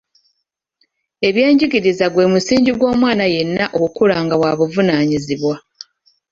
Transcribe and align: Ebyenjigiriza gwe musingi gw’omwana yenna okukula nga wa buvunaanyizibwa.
Ebyenjigiriza 1.27 2.05
gwe 2.13 2.25
musingi 2.31 2.71
gw’omwana 2.79 3.25
yenna 3.33 3.65
okukula 3.83 4.15
nga 4.23 4.35
wa 4.41 4.51
buvunaanyizibwa. 4.57 5.55